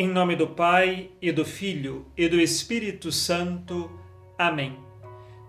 Em 0.00 0.08
nome 0.08 0.34
do 0.34 0.46
Pai 0.46 1.10
e 1.20 1.30
do 1.30 1.44
Filho 1.44 2.06
e 2.16 2.26
do 2.26 2.40
Espírito 2.40 3.12
Santo. 3.12 3.90
Amém. 4.38 4.78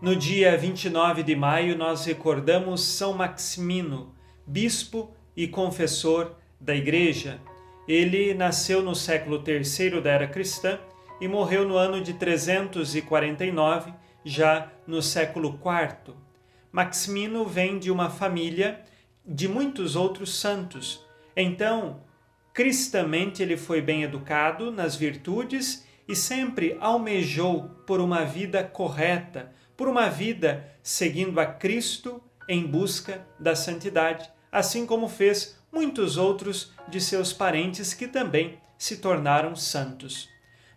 No 0.01 0.13
dia 0.13 0.57
29 0.57 1.23
de 1.23 1.33
maio, 1.37 1.77
nós 1.77 2.03
recordamos 2.03 2.83
São 2.83 3.13
Maximino, 3.13 4.13
bispo 4.45 5.15
e 5.37 5.47
confessor 5.47 6.35
da 6.59 6.75
Igreja. 6.75 7.39
Ele 7.87 8.33
nasceu 8.33 8.83
no 8.83 8.93
século 8.93 9.41
III 9.41 10.01
da 10.01 10.11
era 10.11 10.27
cristã 10.27 10.77
e 11.21 11.29
morreu 11.29 11.65
no 11.65 11.77
ano 11.77 12.01
de 12.01 12.13
349, 12.15 13.93
já 14.25 14.69
no 14.85 15.01
século 15.01 15.57
IV. 15.63 16.13
Maximino 16.73 17.45
vem 17.45 17.79
de 17.79 17.89
uma 17.89 18.09
família 18.09 18.81
de 19.25 19.47
muitos 19.47 19.95
outros 19.95 20.35
santos. 20.35 21.01
Então, 21.37 22.01
cristamente, 22.53 23.41
ele 23.41 23.57
foi 23.57 23.81
bem 23.81 24.03
educado 24.03 24.71
nas 24.71 24.95
virtudes 24.95 25.85
e 26.07 26.15
sempre 26.15 26.77
almejou 26.79 27.69
por 27.85 27.99
uma 27.99 28.25
vida 28.25 28.63
correta, 28.63 29.51
por 29.77 29.87
uma 29.87 30.09
vida 30.09 30.65
seguindo 30.83 31.39
a 31.39 31.45
Cristo 31.45 32.21
em 32.47 32.65
busca 32.65 33.25
da 33.39 33.55
santidade, 33.55 34.29
assim 34.51 34.85
como 34.85 35.07
fez 35.07 35.57
muitos 35.71 36.17
outros 36.17 36.73
de 36.87 36.99
seus 36.99 37.31
parentes 37.31 37.93
que 37.93 38.07
também 38.07 38.57
se 38.77 38.97
tornaram 38.97 39.55
santos. 39.55 40.29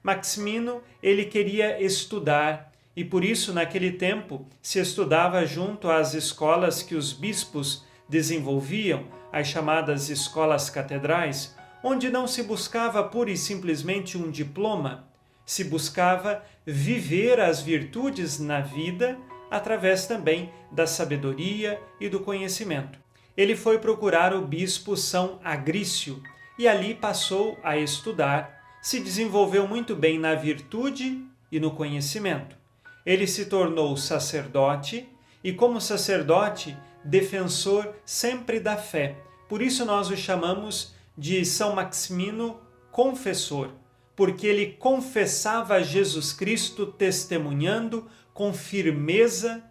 Maximino, 0.02 0.82
ele 1.02 1.24
queria 1.24 1.82
estudar 1.82 2.70
e 2.94 3.04
por 3.04 3.24
isso 3.24 3.52
naquele 3.52 3.92
tempo 3.92 4.46
se 4.62 4.78
estudava 4.78 5.44
junto 5.44 5.90
às 5.90 6.14
escolas 6.14 6.82
que 6.82 6.94
os 6.94 7.12
bispos 7.12 7.84
desenvolviam, 8.08 9.08
as 9.32 9.48
chamadas 9.48 10.10
escolas 10.10 10.70
catedrais, 10.70 11.56
onde 11.84 12.08
não 12.08 12.26
se 12.26 12.42
buscava 12.42 13.04
pura 13.04 13.30
e 13.30 13.36
simplesmente 13.36 14.16
um 14.16 14.30
diploma, 14.30 15.06
se 15.44 15.64
buscava 15.64 16.42
viver 16.64 17.38
as 17.38 17.60
virtudes 17.60 18.40
na 18.40 18.62
vida 18.62 19.18
através 19.50 20.06
também 20.06 20.50
da 20.72 20.86
sabedoria 20.86 21.78
e 22.00 22.08
do 22.08 22.20
conhecimento. 22.20 22.98
Ele 23.36 23.54
foi 23.54 23.78
procurar 23.78 24.32
o 24.32 24.40
bispo 24.40 24.96
São 24.96 25.38
Agrício 25.44 26.22
e 26.58 26.66
ali 26.66 26.94
passou 26.94 27.58
a 27.62 27.76
estudar, 27.76 28.78
se 28.80 28.98
desenvolveu 28.98 29.68
muito 29.68 29.94
bem 29.94 30.18
na 30.18 30.34
virtude 30.34 31.22
e 31.52 31.60
no 31.60 31.72
conhecimento. 31.72 32.56
Ele 33.04 33.26
se 33.26 33.44
tornou 33.44 33.94
sacerdote 33.98 35.06
e, 35.42 35.52
como 35.52 35.82
sacerdote, 35.82 36.74
defensor 37.04 37.92
sempre 38.06 38.58
da 38.58 38.78
fé. 38.78 39.16
Por 39.48 39.60
isso 39.60 39.84
nós 39.84 40.08
o 40.08 40.16
chamamos 40.16 40.93
de 41.16 41.44
São 41.44 41.74
Maximino 41.74 42.60
Confessor, 42.90 43.70
porque 44.16 44.46
ele 44.46 44.72
confessava 44.72 45.82
Jesus 45.82 46.32
Cristo 46.32 46.86
testemunhando 46.86 48.08
com 48.32 48.52
firmeza 48.52 49.62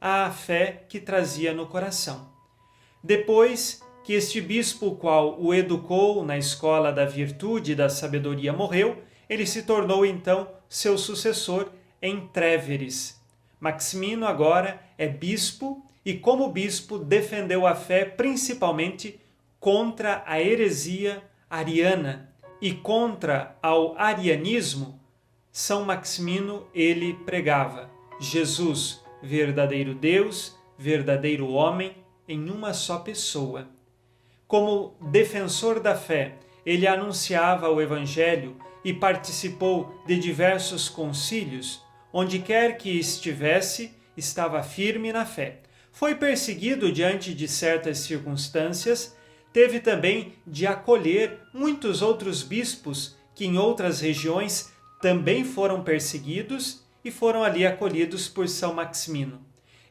a 0.00 0.30
fé 0.30 0.84
que 0.88 0.98
trazia 1.00 1.54
no 1.54 1.66
coração. 1.66 2.30
Depois 3.02 3.82
que 4.04 4.14
este 4.14 4.40
bispo, 4.40 4.96
qual 4.96 5.40
o 5.40 5.54
educou 5.54 6.24
na 6.24 6.36
escola 6.36 6.92
da 6.92 7.04
virtude 7.04 7.72
e 7.72 7.74
da 7.74 7.88
sabedoria, 7.88 8.52
morreu, 8.52 9.02
ele 9.28 9.46
se 9.46 9.62
tornou 9.62 10.04
então 10.04 10.48
seu 10.68 10.98
sucessor 10.98 11.70
em 12.00 12.26
Tréveres. 12.28 13.20
Maximino 13.60 14.26
agora 14.26 14.82
é 14.98 15.06
bispo 15.06 15.86
e, 16.04 16.14
como 16.14 16.48
bispo, 16.48 16.98
defendeu 16.98 17.66
a 17.66 17.74
fé 17.74 18.04
principalmente 18.04 19.20
contra 19.62 20.24
a 20.26 20.40
heresia 20.40 21.22
ariana 21.48 22.34
e 22.60 22.72
contra 22.72 23.56
ao 23.62 23.96
arianismo. 23.96 25.00
São 25.52 25.84
Maximino 25.84 26.66
ele 26.74 27.14
pregava 27.14 27.88
Jesus, 28.18 29.04
verdadeiro 29.22 29.94
Deus, 29.94 30.58
verdadeiro 30.76 31.46
homem, 31.52 31.96
em 32.26 32.50
uma 32.50 32.74
só 32.74 32.98
pessoa. 32.98 33.68
Como 34.48 34.96
defensor 35.00 35.78
da 35.78 35.94
fé, 35.94 36.34
ele 36.66 36.84
anunciava 36.84 37.70
o 37.70 37.80
Evangelho 37.80 38.56
e 38.84 38.92
participou 38.92 40.02
de 40.04 40.18
diversos 40.18 40.88
concílios. 40.88 41.80
Onde 42.12 42.40
quer 42.40 42.76
que 42.76 42.98
estivesse, 42.98 43.94
estava 44.16 44.60
firme 44.64 45.12
na 45.12 45.24
fé. 45.24 45.60
Foi 45.92 46.16
perseguido 46.16 46.90
diante 46.90 47.32
de 47.32 47.46
certas 47.46 47.98
circunstâncias, 47.98 49.16
teve 49.52 49.80
também 49.80 50.34
de 50.46 50.66
acolher 50.66 51.40
muitos 51.52 52.02
outros 52.02 52.42
bispos 52.42 53.16
que 53.34 53.44
em 53.44 53.58
outras 53.58 54.00
regiões 54.00 54.72
também 55.00 55.44
foram 55.44 55.82
perseguidos 55.82 56.82
e 57.04 57.10
foram 57.10 57.42
ali 57.42 57.66
acolhidos 57.66 58.28
por 58.28 58.48
São 58.48 58.72
Maximino. 58.72 59.40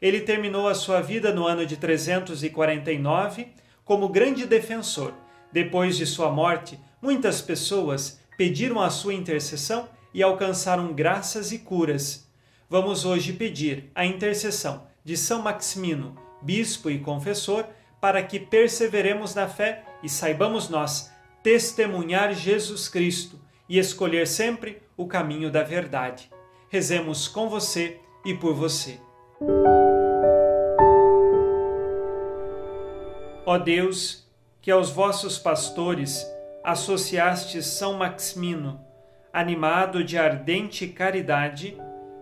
Ele 0.01 0.21
terminou 0.21 0.67
a 0.67 0.73
sua 0.73 1.01
vida 1.01 1.33
no 1.33 1.45
ano 1.45 1.65
de 1.65 1.77
349 1.77 3.47
como 3.83 4.09
grande 4.09 4.45
defensor. 4.45 5.13
Depois 5.51 5.97
de 5.97 6.05
sua 6.05 6.31
morte, 6.31 6.79
muitas 7.01 7.41
pessoas 7.41 8.19
pediram 8.37 8.81
a 8.81 8.89
sua 8.89 9.13
intercessão 9.13 9.89
e 10.13 10.23
alcançaram 10.23 10.93
graças 10.93 11.51
e 11.51 11.59
curas. 11.59 12.27
Vamos 12.69 13.05
hoje 13.05 13.33
pedir 13.33 13.91
a 13.93 14.05
intercessão 14.05 14.87
de 15.03 15.17
São 15.17 15.41
Maximino, 15.41 16.15
bispo 16.41 16.89
e 16.89 16.99
confessor, 16.99 17.65
para 18.01 18.23
que 18.23 18.39
perseveremos 18.39 19.35
na 19.35 19.47
fé 19.47 19.83
e 20.01 20.09
saibamos 20.09 20.67
nós 20.67 21.11
testemunhar 21.43 22.33
Jesus 22.33 22.89
Cristo 22.89 23.39
e 23.69 23.77
escolher 23.77 24.27
sempre 24.27 24.81
o 24.97 25.07
caminho 25.07 25.51
da 25.51 25.61
verdade. 25.61 26.29
Rezemos 26.69 27.27
com 27.27 27.47
você 27.47 27.99
e 28.25 28.33
por 28.33 28.55
você. 28.55 28.99
Ó 33.45 33.57
Deus, 33.57 34.27
que 34.61 34.71
aos 34.71 34.89
vossos 34.89 35.37
pastores 35.37 36.25
associastes 36.63 37.65
São 37.65 37.93
Maximino, 37.93 38.83
animado 39.31 40.03
de 40.03 40.17
ardente 40.17 40.87
caridade 40.87 41.77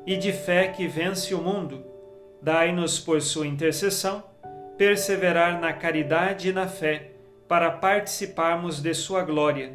e 0.06 0.18
de 0.18 0.32
fé 0.32 0.70
que 0.70 0.88
vence 0.88 1.34
o 1.34 1.42
mundo, 1.42 1.86
dai-nos 2.42 3.00
por 3.00 3.22
sua 3.22 3.48
intercessão 3.48 4.29
perseverar 4.80 5.60
na 5.60 5.74
caridade 5.74 6.48
e 6.48 6.54
na 6.54 6.66
fé 6.66 7.12
para 7.50 7.70
participarmos 7.70 8.82
de 8.82 8.94
sua 8.94 9.24
glória, 9.24 9.74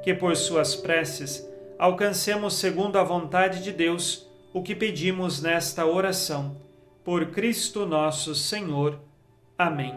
que 0.00 0.14
por 0.14 0.36
suas 0.36 0.76
preces 0.76 1.44
alcancemos 1.76 2.54
segundo 2.54 2.96
a 2.96 3.02
vontade 3.02 3.64
de 3.64 3.72
Deus 3.72 4.30
o 4.52 4.62
que 4.62 4.72
pedimos 4.76 5.42
nesta 5.42 5.84
oração. 5.84 6.56
Por 7.02 7.32
Cristo 7.32 7.84
nosso 7.84 8.32
Senhor. 8.32 9.00
Amém. 9.58 9.92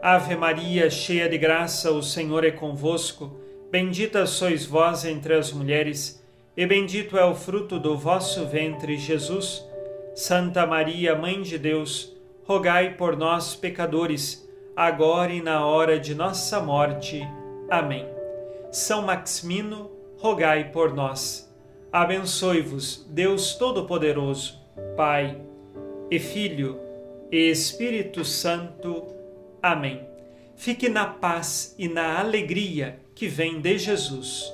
Ave 0.00 0.34
Maria, 0.34 0.88
cheia 0.88 1.28
de 1.28 1.36
graça, 1.36 1.92
o 1.92 2.02
Senhor 2.02 2.42
é 2.42 2.50
convosco. 2.50 3.38
Bendita 3.70 4.24
sois 4.24 4.64
vós 4.64 5.04
entre 5.04 5.34
as 5.34 5.52
mulheres, 5.52 6.24
e 6.56 6.64
bendito 6.64 7.18
é 7.18 7.24
o 7.26 7.34
fruto 7.34 7.78
do 7.78 7.98
vosso 7.98 8.46
ventre, 8.46 8.96
Jesus. 8.96 9.62
Santa 10.14 10.66
Maria, 10.66 11.14
Mãe 11.14 11.42
de 11.42 11.58
Deus, 11.58 12.18
rogai 12.50 12.96
por 12.96 13.16
nós, 13.16 13.54
pecadores, 13.54 14.44
agora 14.74 15.32
e 15.32 15.40
na 15.40 15.64
hora 15.64 16.00
de 16.00 16.16
nossa 16.16 16.60
morte. 16.60 17.22
Amém. 17.70 18.04
São 18.72 19.02
Maximino, 19.02 19.88
rogai 20.18 20.72
por 20.72 20.92
nós. 20.92 21.48
Abençoe-vos, 21.92 23.06
Deus 23.08 23.54
Todo-Poderoso, 23.54 24.58
Pai 24.96 25.40
e 26.10 26.18
Filho 26.18 26.80
e 27.30 27.52
Espírito 27.52 28.24
Santo. 28.24 29.06
Amém. 29.62 30.04
Fique 30.56 30.88
na 30.88 31.06
paz 31.06 31.72
e 31.78 31.86
na 31.86 32.18
alegria 32.18 32.98
que 33.14 33.28
vem 33.28 33.60
de 33.60 33.78
Jesus. 33.78 34.52